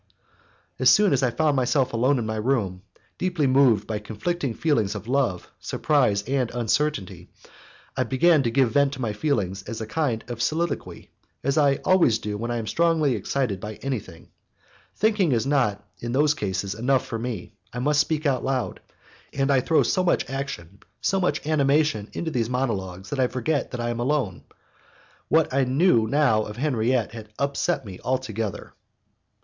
As 0.79 0.89
soon 0.89 1.13
as 1.13 1.21
I 1.21 1.29
found 1.29 1.55
myself 1.55 1.93
alone 1.93 2.17
in 2.17 2.25
my 2.25 2.37
room, 2.37 2.81
deeply 3.19 3.45
moved 3.45 3.85
by 3.85 3.99
conflicting 3.99 4.55
feelings 4.55 4.95
of 4.95 5.07
love, 5.07 5.51
surprise, 5.59 6.23
and 6.23 6.49
uncertainty, 6.55 7.29
I 7.95 8.03
began 8.05 8.41
to 8.41 8.49
give 8.49 8.71
vent 8.71 8.93
to 8.93 8.99
my 8.99 9.13
feelings 9.13 9.61
in 9.61 9.75
a 9.79 9.85
kind 9.85 10.23
of 10.27 10.41
soliloquy, 10.41 11.11
as 11.43 11.55
I 11.55 11.75
always 11.85 12.17
do 12.17 12.35
when 12.35 12.49
I 12.49 12.57
am 12.57 12.65
strongly 12.65 13.13
excited 13.15 13.59
by 13.59 13.75
anything; 13.75 14.29
thinking 14.95 15.33
is 15.33 15.45
not, 15.45 15.87
in 15.99 16.13
those 16.13 16.33
cases, 16.33 16.73
enough 16.73 17.05
for 17.05 17.19
me; 17.19 17.53
I 17.71 17.77
must 17.77 18.01
speak 18.01 18.25
aloud, 18.25 18.79
and 19.31 19.51
I 19.51 19.59
throw 19.61 19.83
so 19.83 20.03
much 20.03 20.27
action, 20.27 20.79
so 20.99 21.19
much 21.21 21.45
animation 21.45 22.09
into 22.13 22.31
these 22.31 22.49
monologues 22.49 23.11
that 23.11 23.19
I 23.19 23.27
forget 23.27 23.79
I 23.79 23.91
am 23.91 23.99
alone. 23.99 24.45
What 25.27 25.53
I 25.53 25.63
knew 25.63 26.07
now 26.07 26.41
of 26.41 26.57
Henriette 26.57 27.11
had 27.11 27.29
upset 27.37 27.85
me 27.85 27.99
altogether. 28.03 28.73